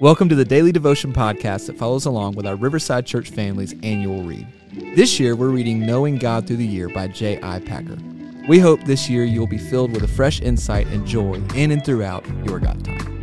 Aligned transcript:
Welcome 0.00 0.28
to 0.28 0.34
the 0.34 0.44
Daily 0.44 0.72
Devotion 0.72 1.12
podcast 1.12 1.68
that 1.68 1.78
follows 1.78 2.04
along 2.04 2.34
with 2.34 2.48
our 2.48 2.56
Riverside 2.56 3.06
Church 3.06 3.30
family's 3.30 3.76
annual 3.84 4.24
read. 4.24 4.44
This 4.96 5.20
year, 5.20 5.36
we're 5.36 5.50
reading 5.50 5.86
Knowing 5.86 6.16
God 6.16 6.48
Through 6.48 6.56
the 6.56 6.66
Year 6.66 6.88
by 6.88 7.06
J.I. 7.06 7.60
Packer. 7.60 7.96
We 8.48 8.58
hope 8.58 8.82
this 8.82 9.08
year 9.08 9.22
you 9.22 9.38
will 9.38 9.46
be 9.46 9.56
filled 9.56 9.92
with 9.92 10.02
a 10.02 10.08
fresh 10.08 10.40
insight 10.40 10.88
and 10.88 11.06
joy 11.06 11.34
in 11.54 11.70
and 11.70 11.84
throughout 11.84 12.26
your 12.44 12.58
God 12.58 12.84
time. 12.84 13.22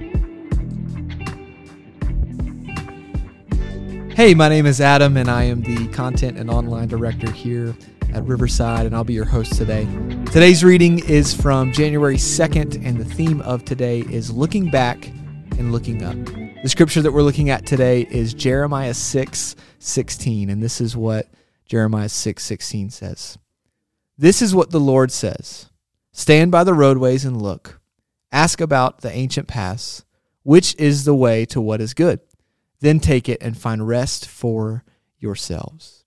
Hey, 4.11 4.33
my 4.33 4.47
name 4.47 4.65
is 4.65 4.79
Adam, 4.79 5.17
and 5.17 5.29
I 5.29 5.43
am 5.43 5.61
the 5.63 5.89
content 5.89 6.37
and 6.37 6.49
online 6.49 6.87
director 6.87 7.29
here 7.29 7.75
at 8.13 8.23
Riverside, 8.23 8.85
and 8.85 8.95
I'll 8.95 9.03
be 9.03 9.11
your 9.13 9.25
host 9.25 9.55
today. 9.55 9.89
Today's 10.27 10.63
reading 10.63 10.99
is 10.99 11.33
from 11.33 11.73
January 11.73 12.15
2nd, 12.15 12.85
and 12.85 12.97
the 12.97 13.05
theme 13.05 13.41
of 13.41 13.65
today 13.65 14.05
is 14.09 14.31
looking 14.31 14.71
back 14.71 15.11
and 15.57 15.73
looking 15.73 16.03
up. 16.03 16.40
The 16.61 16.69
scripture 16.69 17.01
that 17.01 17.11
we're 17.11 17.23
looking 17.23 17.49
at 17.49 17.65
today 17.65 18.05
is 18.11 18.35
Jeremiah 18.35 18.93
6 18.93 19.55
16, 19.79 20.49
and 20.51 20.61
this 20.61 20.79
is 20.79 20.95
what 20.95 21.27
Jeremiah 21.65 22.07
6 22.07 22.43
16 22.43 22.91
says. 22.91 23.39
This 24.15 24.43
is 24.43 24.53
what 24.53 24.69
the 24.69 24.79
Lord 24.79 25.11
says 25.11 25.71
Stand 26.11 26.51
by 26.51 26.63
the 26.63 26.75
roadways 26.75 27.25
and 27.25 27.41
look. 27.41 27.81
Ask 28.31 28.61
about 28.61 29.01
the 29.01 29.11
ancient 29.11 29.47
paths, 29.47 30.05
which 30.43 30.75
is 30.75 31.03
the 31.03 31.15
way 31.15 31.45
to 31.45 31.59
what 31.59 31.81
is 31.81 31.95
good. 31.95 32.19
Then 32.79 32.99
take 32.99 33.27
it 33.27 33.41
and 33.41 33.57
find 33.57 33.87
rest 33.87 34.27
for 34.27 34.83
yourselves. 35.17 36.05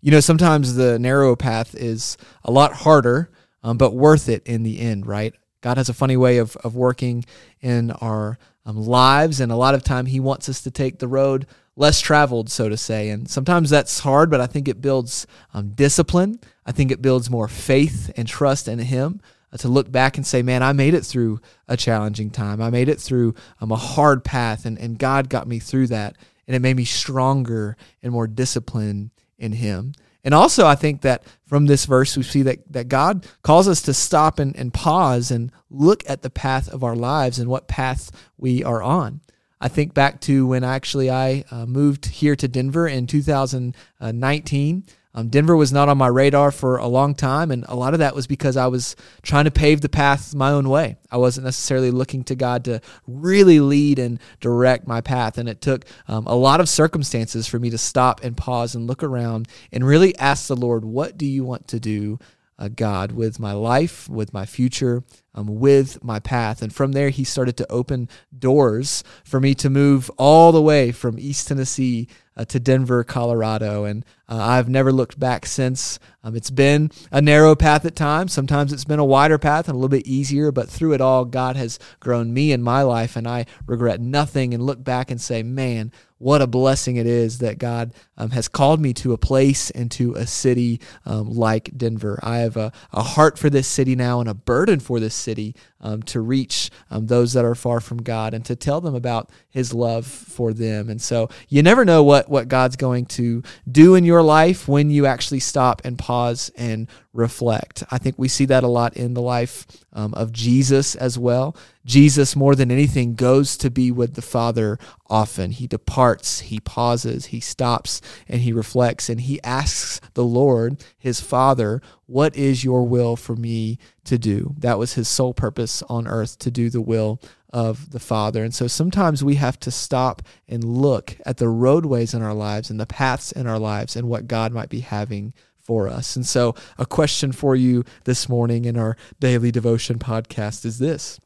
You 0.00 0.12
know, 0.12 0.20
sometimes 0.20 0.76
the 0.76 1.00
narrow 1.00 1.34
path 1.34 1.74
is 1.74 2.16
a 2.44 2.52
lot 2.52 2.74
harder, 2.74 3.32
um, 3.64 3.76
but 3.76 3.96
worth 3.96 4.28
it 4.28 4.46
in 4.46 4.62
the 4.62 4.78
end, 4.78 5.06
right? 5.06 5.34
God 5.62 5.78
has 5.78 5.88
a 5.88 5.94
funny 5.94 6.16
way 6.16 6.38
of, 6.38 6.56
of 6.58 6.76
working 6.76 7.24
in 7.60 7.90
our 7.90 8.38
um, 8.64 8.76
lives, 8.76 9.40
and 9.40 9.50
a 9.50 9.56
lot 9.56 9.74
of 9.74 9.82
time 9.82 10.06
He 10.06 10.20
wants 10.20 10.48
us 10.48 10.60
to 10.62 10.70
take 10.70 10.98
the 10.98 11.08
road 11.08 11.46
less 11.76 12.00
traveled, 12.00 12.50
so 12.50 12.68
to 12.68 12.76
say. 12.76 13.08
And 13.08 13.28
sometimes 13.28 13.70
that's 13.70 14.00
hard, 14.00 14.30
but 14.30 14.40
I 14.40 14.46
think 14.46 14.68
it 14.68 14.82
builds 14.82 15.26
um, 15.54 15.70
discipline. 15.70 16.38
I 16.66 16.72
think 16.72 16.90
it 16.90 17.02
builds 17.02 17.30
more 17.30 17.48
faith 17.48 18.10
and 18.16 18.28
trust 18.28 18.68
in 18.68 18.78
Him 18.78 19.20
uh, 19.52 19.56
to 19.58 19.68
look 19.68 19.90
back 19.90 20.16
and 20.16 20.26
say, 20.26 20.42
man, 20.42 20.62
I 20.62 20.72
made 20.72 20.94
it 20.94 21.06
through 21.06 21.40
a 21.68 21.76
challenging 21.76 22.30
time. 22.30 22.60
I 22.60 22.70
made 22.70 22.88
it 22.88 23.00
through 23.00 23.34
um, 23.60 23.72
a 23.72 23.76
hard 23.76 24.24
path, 24.24 24.66
and, 24.66 24.78
and 24.78 24.98
God 24.98 25.28
got 25.28 25.48
me 25.48 25.58
through 25.58 25.88
that. 25.88 26.16
And 26.46 26.56
it 26.56 26.60
made 26.60 26.76
me 26.76 26.84
stronger 26.84 27.76
and 28.02 28.12
more 28.12 28.26
disciplined 28.26 29.10
in 29.38 29.52
Him. 29.52 29.94
And 30.22 30.34
also, 30.34 30.66
I 30.66 30.74
think 30.74 31.00
that 31.02 31.24
from 31.46 31.66
this 31.66 31.86
verse, 31.86 32.16
we 32.16 32.22
see 32.22 32.42
that, 32.42 32.58
that 32.72 32.88
God 32.88 33.26
calls 33.42 33.68
us 33.68 33.80
to 33.82 33.94
stop 33.94 34.38
and, 34.38 34.54
and 34.56 34.72
pause 34.72 35.30
and 35.30 35.50
look 35.70 36.08
at 36.08 36.22
the 36.22 36.30
path 36.30 36.68
of 36.68 36.84
our 36.84 36.96
lives 36.96 37.38
and 37.38 37.48
what 37.48 37.68
path 37.68 38.10
we 38.36 38.62
are 38.62 38.82
on. 38.82 39.20
I 39.60 39.68
think 39.68 39.92
back 39.92 40.20
to 40.22 40.46
when 40.46 40.64
actually 40.64 41.10
I 41.10 41.44
uh, 41.50 41.66
moved 41.66 42.06
here 42.06 42.34
to 42.36 42.48
Denver 42.48 42.88
in 42.88 43.06
2019. 43.06 44.84
Um, 45.12 45.28
Denver 45.28 45.56
was 45.56 45.72
not 45.72 45.88
on 45.88 45.98
my 45.98 46.06
radar 46.06 46.52
for 46.52 46.76
a 46.76 46.86
long 46.86 47.14
time, 47.14 47.50
and 47.50 47.64
a 47.68 47.74
lot 47.74 47.94
of 47.94 47.98
that 47.98 48.14
was 48.14 48.28
because 48.28 48.56
I 48.56 48.68
was 48.68 48.94
trying 49.22 49.44
to 49.44 49.50
pave 49.50 49.80
the 49.80 49.88
path 49.88 50.34
my 50.34 50.50
own 50.50 50.68
way. 50.68 50.98
I 51.10 51.16
wasn't 51.16 51.46
necessarily 51.46 51.90
looking 51.90 52.22
to 52.24 52.36
God 52.36 52.64
to 52.66 52.80
really 53.08 53.58
lead 53.58 53.98
and 53.98 54.20
direct 54.40 54.86
my 54.86 55.00
path, 55.00 55.36
and 55.36 55.48
it 55.48 55.60
took 55.60 55.84
um, 56.06 56.26
a 56.26 56.36
lot 56.36 56.60
of 56.60 56.68
circumstances 56.68 57.48
for 57.48 57.58
me 57.58 57.70
to 57.70 57.78
stop 57.78 58.22
and 58.22 58.36
pause 58.36 58.76
and 58.76 58.86
look 58.86 59.02
around 59.02 59.48
and 59.72 59.84
really 59.84 60.16
ask 60.16 60.46
the 60.46 60.54
Lord, 60.54 60.84
What 60.84 61.18
do 61.18 61.26
you 61.26 61.44
want 61.44 61.66
to 61.68 61.80
do, 61.80 62.20
uh, 62.60 62.68
God, 62.68 63.12
with 63.12 63.40
my 63.40 63.52
life, 63.52 64.08
with 64.08 64.32
my 64.34 64.44
future, 64.44 65.02
um, 65.34 65.58
with 65.58 66.04
my 66.04 66.20
path. 66.20 66.60
And 66.60 66.72
from 66.72 66.92
there, 66.92 67.08
he 67.08 67.24
started 67.24 67.56
to 67.56 67.72
open 67.72 68.08
doors 68.38 69.02
for 69.24 69.40
me 69.40 69.54
to 69.56 69.70
move 69.70 70.10
all 70.18 70.52
the 70.52 70.62
way 70.62 70.92
from 70.92 71.18
East 71.18 71.48
Tennessee 71.48 72.06
uh, 72.36 72.44
to 72.44 72.60
Denver, 72.60 73.02
Colorado. 73.02 73.84
And 73.84 74.04
uh, 74.30 74.36
I've 74.36 74.68
never 74.68 74.92
looked 74.92 75.18
back 75.18 75.44
since. 75.44 75.98
Um, 76.22 76.36
it's 76.36 76.50
been 76.50 76.90
a 77.10 77.20
narrow 77.20 77.56
path 77.56 77.84
at 77.84 77.96
times. 77.96 78.32
Sometimes 78.32 78.72
it's 78.72 78.84
been 78.84 79.00
a 79.00 79.04
wider 79.04 79.38
path 79.38 79.68
and 79.68 79.74
a 79.74 79.78
little 79.78 79.88
bit 79.88 80.06
easier. 80.06 80.52
But 80.52 80.68
through 80.68 80.94
it 80.94 81.00
all, 81.00 81.24
God 81.24 81.56
has 81.56 81.78
grown 81.98 82.32
me 82.32 82.52
in 82.52 82.62
my 82.62 82.82
life. 82.82 83.16
And 83.16 83.26
I 83.26 83.46
regret 83.66 84.00
nothing 84.00 84.54
and 84.54 84.62
look 84.62 84.84
back 84.84 85.10
and 85.10 85.20
say, 85.20 85.42
man, 85.42 85.90
what 86.20 86.42
a 86.42 86.46
blessing 86.46 86.96
it 86.96 87.06
is 87.06 87.38
that 87.38 87.56
God 87.56 87.94
um, 88.18 88.30
has 88.30 88.46
called 88.46 88.78
me 88.78 88.92
to 88.94 89.14
a 89.14 89.18
place 89.18 89.70
and 89.70 89.90
to 89.92 90.12
a 90.16 90.26
city 90.26 90.78
um, 91.06 91.30
like 91.30 91.70
Denver. 91.74 92.20
I 92.22 92.38
have 92.38 92.58
a, 92.58 92.72
a 92.92 93.02
heart 93.02 93.38
for 93.38 93.48
this 93.48 93.66
city 93.66 93.96
now 93.96 94.20
and 94.20 94.28
a 94.28 94.34
burden 94.34 94.80
for 94.80 95.00
this 95.00 95.14
city 95.14 95.56
um, 95.80 96.02
to 96.04 96.20
reach 96.20 96.70
um, 96.90 97.06
those 97.06 97.32
that 97.32 97.46
are 97.46 97.54
far 97.54 97.80
from 97.80 98.02
God 98.02 98.34
and 98.34 98.44
to 98.44 98.54
tell 98.54 98.82
them 98.82 98.94
about 98.94 99.30
His 99.48 99.72
love 99.72 100.06
for 100.06 100.52
them. 100.52 100.90
And 100.90 101.00
so 101.00 101.30
you 101.48 101.62
never 101.62 101.86
know 101.86 102.02
what, 102.02 102.28
what 102.28 102.48
God's 102.48 102.76
going 102.76 103.06
to 103.06 103.42
do 103.70 103.94
in 103.94 104.04
your 104.04 104.19
life 104.22 104.68
when 104.68 104.90
you 104.90 105.06
actually 105.06 105.40
stop 105.40 105.82
and 105.84 105.98
pause 105.98 106.50
and 106.56 106.88
reflect. 107.12 107.82
I 107.90 107.98
think 107.98 108.18
we 108.18 108.28
see 108.28 108.44
that 108.46 108.64
a 108.64 108.68
lot 108.68 108.96
in 108.96 109.14
the 109.14 109.22
life 109.22 109.66
um, 109.92 110.14
of 110.14 110.32
Jesus 110.32 110.94
as 110.94 111.18
well. 111.18 111.56
Jesus, 111.84 112.36
more 112.36 112.54
than 112.54 112.70
anything, 112.70 113.14
goes 113.14 113.56
to 113.58 113.70
be 113.70 113.90
with 113.90 114.14
the 114.14 114.22
Father 114.22 114.78
often. 115.08 115.50
He 115.50 115.66
departs, 115.66 116.40
he 116.40 116.60
pauses, 116.60 117.26
he 117.26 117.40
stops, 117.40 118.00
and 118.28 118.42
he 118.42 118.52
reflects, 118.52 119.08
and 119.08 119.22
he 119.22 119.42
asks 119.42 120.00
the 120.14 120.24
Lord, 120.24 120.84
his 120.98 121.20
Father, 121.20 121.82
What 122.06 122.36
is 122.36 122.62
your 122.62 122.86
will 122.86 123.16
for 123.16 123.34
me 123.34 123.78
to 124.04 124.18
do? 124.18 124.54
That 124.58 124.78
was 124.78 124.94
his 124.94 125.08
sole 125.08 125.34
purpose 125.34 125.82
on 125.88 126.06
earth, 126.06 126.38
to 126.40 126.50
do 126.50 126.70
the 126.70 126.82
will 126.82 127.20
of 127.52 127.90
the 127.90 128.00
Father. 128.00 128.44
And 128.44 128.54
so 128.54 128.66
sometimes 128.66 129.24
we 129.24 129.34
have 129.36 129.58
to 129.60 129.70
stop 129.70 130.22
and 130.48 130.64
look 130.64 131.16
at 131.26 131.38
the 131.38 131.48
roadways 131.48 132.14
in 132.14 132.22
our 132.22 132.34
lives 132.34 132.70
and 132.70 132.80
the 132.80 132.86
paths 132.86 133.32
in 133.32 133.46
our 133.46 133.58
lives 133.58 133.96
and 133.96 134.08
what 134.08 134.28
God 134.28 134.52
might 134.52 134.68
be 134.68 134.80
having 134.80 135.34
for 135.58 135.88
us. 135.88 136.16
And 136.16 136.26
so, 136.26 136.54
a 136.78 136.86
question 136.86 137.32
for 137.32 137.54
you 137.54 137.84
this 138.04 138.28
morning 138.28 138.64
in 138.64 138.76
our 138.76 138.96
daily 139.20 139.52
devotion 139.52 139.98
podcast 139.98 140.64
is 140.64 140.78
this 140.78 141.20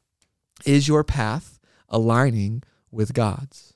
Is 0.66 0.88
your 0.88 1.04
path 1.04 1.58
aligning 1.88 2.62
with 2.90 3.14
God's? 3.14 3.74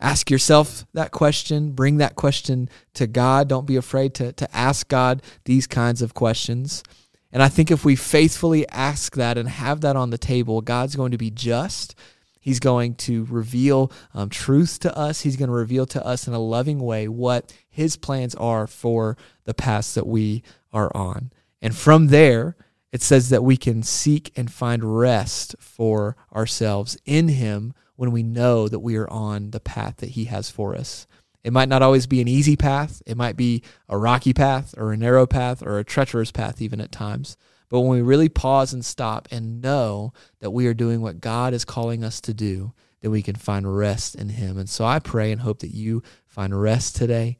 Ask 0.00 0.30
yourself 0.30 0.86
that 0.94 1.10
question. 1.10 1.72
Bring 1.72 1.96
that 1.96 2.14
question 2.14 2.68
to 2.94 3.06
God. 3.06 3.48
Don't 3.48 3.66
be 3.66 3.74
afraid 3.74 4.14
to, 4.14 4.32
to 4.34 4.56
ask 4.56 4.86
God 4.88 5.22
these 5.44 5.66
kinds 5.66 6.02
of 6.02 6.14
questions. 6.14 6.84
And 7.32 7.42
I 7.42 7.48
think 7.48 7.70
if 7.70 7.84
we 7.84 7.94
faithfully 7.94 8.68
ask 8.68 9.14
that 9.16 9.36
and 9.36 9.48
have 9.48 9.82
that 9.82 9.96
on 9.96 10.10
the 10.10 10.18
table, 10.18 10.60
God's 10.60 10.96
going 10.96 11.12
to 11.12 11.18
be 11.18 11.30
just 11.30 11.94
He's 12.48 12.60
going 12.60 12.94
to 12.94 13.24
reveal 13.24 13.92
um, 14.14 14.30
truth 14.30 14.78
to 14.80 14.96
us. 14.96 15.20
He's 15.20 15.36
going 15.36 15.50
to 15.50 15.54
reveal 15.54 15.84
to 15.84 16.06
us 16.06 16.26
in 16.26 16.32
a 16.32 16.38
loving 16.38 16.78
way 16.78 17.06
what 17.06 17.52
His 17.68 17.96
plans 17.96 18.34
are 18.36 18.66
for 18.66 19.18
the 19.44 19.52
paths 19.52 19.92
that 19.92 20.06
we 20.06 20.42
are 20.72 20.90
on. 20.96 21.30
And 21.60 21.76
from 21.76 22.06
there, 22.06 22.56
it 22.90 23.02
says 23.02 23.28
that 23.28 23.44
we 23.44 23.58
can 23.58 23.82
seek 23.82 24.32
and 24.34 24.50
find 24.50 24.98
rest 24.98 25.56
for 25.58 26.16
ourselves 26.34 26.96
in 27.04 27.28
Him 27.28 27.74
when 27.96 28.12
we 28.12 28.22
know 28.22 28.66
that 28.66 28.78
we 28.78 28.96
are 28.96 29.10
on 29.10 29.50
the 29.50 29.60
path 29.60 29.96
that 29.98 30.10
He 30.10 30.24
has 30.24 30.48
for 30.48 30.74
us. 30.74 31.06
It 31.48 31.54
might 31.54 31.70
not 31.70 31.80
always 31.80 32.06
be 32.06 32.20
an 32.20 32.28
easy 32.28 32.56
path, 32.56 33.02
it 33.06 33.16
might 33.16 33.34
be 33.34 33.62
a 33.88 33.96
rocky 33.96 34.34
path 34.34 34.74
or 34.76 34.92
a 34.92 34.98
narrow 34.98 35.26
path 35.26 35.62
or 35.62 35.78
a 35.78 35.84
treacherous 35.84 36.30
path, 36.30 36.60
even 36.60 36.78
at 36.78 36.92
times. 36.92 37.38
But 37.70 37.80
when 37.80 37.96
we 37.96 38.02
really 38.02 38.28
pause 38.28 38.74
and 38.74 38.84
stop 38.84 39.28
and 39.30 39.62
know 39.62 40.12
that 40.40 40.50
we 40.50 40.66
are 40.66 40.74
doing 40.74 41.00
what 41.00 41.22
God 41.22 41.54
is 41.54 41.64
calling 41.64 42.04
us 42.04 42.20
to 42.20 42.34
do, 42.34 42.74
then 43.00 43.12
we 43.12 43.22
can 43.22 43.34
find 43.34 43.78
rest 43.78 44.14
in 44.14 44.28
Him. 44.28 44.58
And 44.58 44.68
so 44.68 44.84
I 44.84 44.98
pray 44.98 45.32
and 45.32 45.40
hope 45.40 45.60
that 45.60 45.74
you 45.74 46.02
find 46.26 46.54
rest 46.60 46.96
today 46.96 47.38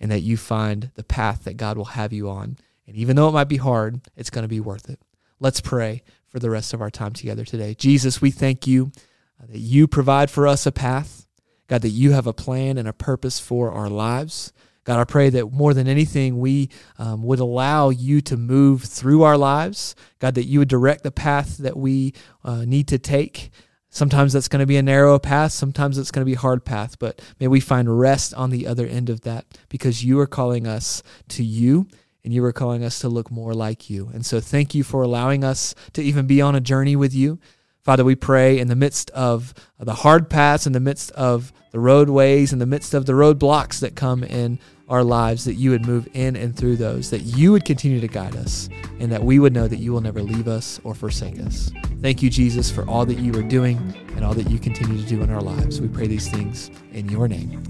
and 0.00 0.10
that 0.10 0.22
you 0.22 0.36
find 0.36 0.90
the 0.96 1.04
path 1.04 1.44
that 1.44 1.56
God 1.56 1.76
will 1.76 1.84
have 1.84 2.12
you 2.12 2.28
on. 2.28 2.56
And 2.88 2.96
even 2.96 3.14
though 3.14 3.28
it 3.28 3.34
might 3.34 3.44
be 3.44 3.58
hard, 3.58 4.00
it's 4.16 4.30
going 4.30 4.42
to 4.42 4.48
be 4.48 4.58
worth 4.58 4.90
it. 4.90 4.98
Let's 5.38 5.60
pray 5.60 6.02
for 6.26 6.40
the 6.40 6.50
rest 6.50 6.74
of 6.74 6.82
our 6.82 6.90
time 6.90 7.12
together 7.12 7.44
today. 7.44 7.74
Jesus, 7.74 8.20
we 8.20 8.32
thank 8.32 8.66
you 8.66 8.90
that 9.38 9.60
you 9.60 9.86
provide 9.86 10.28
for 10.28 10.48
us 10.48 10.66
a 10.66 10.72
path. 10.72 11.23
God, 11.68 11.82
that 11.82 11.90
you 11.90 12.12
have 12.12 12.26
a 12.26 12.32
plan 12.32 12.78
and 12.78 12.88
a 12.88 12.92
purpose 12.92 13.38
for 13.38 13.72
our 13.72 13.88
lives. 13.88 14.52
God, 14.84 15.00
I 15.00 15.04
pray 15.04 15.30
that 15.30 15.50
more 15.50 15.72
than 15.72 15.88
anything, 15.88 16.38
we 16.38 16.68
um, 16.98 17.22
would 17.22 17.40
allow 17.40 17.88
you 17.88 18.20
to 18.22 18.36
move 18.36 18.82
through 18.82 19.22
our 19.22 19.38
lives. 19.38 19.94
God, 20.18 20.34
that 20.34 20.44
you 20.44 20.58
would 20.58 20.68
direct 20.68 21.02
the 21.02 21.10
path 21.10 21.56
that 21.58 21.76
we 21.76 22.12
uh, 22.44 22.64
need 22.66 22.88
to 22.88 22.98
take. 22.98 23.50
Sometimes 23.88 24.32
that's 24.32 24.48
going 24.48 24.60
to 24.60 24.66
be 24.66 24.76
a 24.76 24.82
narrow 24.82 25.18
path. 25.18 25.52
Sometimes 25.52 25.96
it's 25.96 26.10
going 26.10 26.22
to 26.22 26.30
be 26.30 26.34
a 26.34 26.38
hard 26.38 26.64
path. 26.64 26.98
But 26.98 27.22
may 27.40 27.48
we 27.48 27.60
find 27.60 27.98
rest 27.98 28.34
on 28.34 28.50
the 28.50 28.66
other 28.66 28.86
end 28.86 29.08
of 29.08 29.22
that 29.22 29.46
because 29.68 30.04
you 30.04 30.20
are 30.20 30.26
calling 30.26 30.66
us 30.66 31.02
to 31.28 31.42
you 31.42 31.86
and 32.24 32.32
you 32.32 32.44
are 32.44 32.52
calling 32.52 32.82
us 32.84 32.98
to 32.98 33.08
look 33.08 33.30
more 33.30 33.54
like 33.54 33.88
you. 33.88 34.10
And 34.12 34.26
so 34.26 34.40
thank 34.40 34.74
you 34.74 34.82
for 34.82 35.02
allowing 35.02 35.44
us 35.44 35.74
to 35.92 36.02
even 36.02 36.26
be 36.26 36.42
on 36.42 36.54
a 36.54 36.60
journey 36.60 36.96
with 36.96 37.14
you. 37.14 37.38
Father, 37.84 38.02
we 38.02 38.14
pray 38.14 38.58
in 38.58 38.68
the 38.68 38.74
midst 38.74 39.10
of 39.10 39.52
the 39.78 39.92
hard 39.92 40.30
paths, 40.30 40.66
in 40.66 40.72
the 40.72 40.80
midst 40.80 41.10
of 41.12 41.52
the 41.70 41.78
roadways, 41.78 42.50
in 42.50 42.58
the 42.58 42.64
midst 42.64 42.94
of 42.94 43.04
the 43.04 43.12
roadblocks 43.12 43.80
that 43.80 43.94
come 43.94 44.24
in 44.24 44.58
our 44.88 45.04
lives, 45.04 45.44
that 45.44 45.54
you 45.54 45.68
would 45.68 45.84
move 45.84 46.08
in 46.14 46.34
and 46.34 46.56
through 46.56 46.76
those, 46.76 47.10
that 47.10 47.20
you 47.20 47.52
would 47.52 47.66
continue 47.66 48.00
to 48.00 48.08
guide 48.08 48.36
us, 48.36 48.70
and 49.00 49.12
that 49.12 49.22
we 49.22 49.38
would 49.38 49.52
know 49.52 49.68
that 49.68 49.76
you 49.76 49.92
will 49.92 50.00
never 50.00 50.22
leave 50.22 50.48
us 50.48 50.80
or 50.82 50.94
forsake 50.94 51.38
us. 51.40 51.70
Thank 52.00 52.22
you, 52.22 52.30
Jesus, 52.30 52.70
for 52.70 52.88
all 52.88 53.04
that 53.04 53.18
you 53.18 53.38
are 53.38 53.42
doing 53.42 53.76
and 54.16 54.24
all 54.24 54.32
that 54.32 54.48
you 54.48 54.58
continue 54.58 54.96
to 55.02 55.06
do 55.06 55.20
in 55.20 55.30
our 55.30 55.42
lives. 55.42 55.78
We 55.78 55.88
pray 55.88 56.06
these 56.06 56.30
things 56.30 56.70
in 56.92 57.10
your 57.10 57.28
name. 57.28 57.62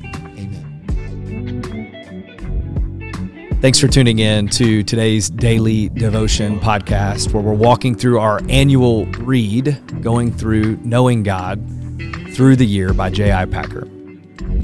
Thanks 3.65 3.81
for 3.81 3.89
tuning 3.89 4.19
in 4.19 4.49
to 4.49 4.83
today's 4.83 5.31
daily 5.31 5.89
devotion 5.89 6.61
podcast, 6.61 7.33
where 7.33 7.43
we're 7.43 7.55
walking 7.55 7.95
through 7.95 8.21
our 8.21 8.43
annual 8.51 9.07
read, 9.07 9.81
going 10.03 10.31
through 10.31 10.77
Knowing 10.85 11.23
God 11.23 11.67
through 12.35 12.57
the 12.57 12.67
year 12.67 12.93
by 12.93 13.09
J.I. 13.09 13.47
Packer. 13.47 13.89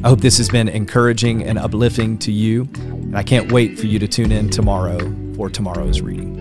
I 0.05 0.09
hope 0.11 0.21
this 0.21 0.37
has 0.37 0.51
been 0.51 0.69
encouraging 0.69 1.43
and 1.45 1.59
uplifting 1.59 2.19
to 2.19 2.31
you, 2.31 2.69
and 2.75 3.17
I 3.17 3.23
can't 3.23 3.51
wait 3.51 3.79
for 3.79 3.87
you 3.87 3.99
to 4.01 4.07
tune 4.07 4.33
in 4.33 4.51
tomorrow 4.51 4.99
for 5.35 5.49
tomorrow's 5.49 6.03
reading. 6.03 6.40